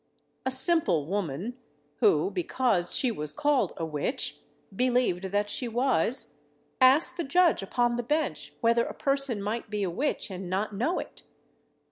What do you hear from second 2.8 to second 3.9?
she was called a